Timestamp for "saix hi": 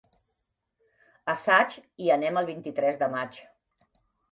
1.43-2.11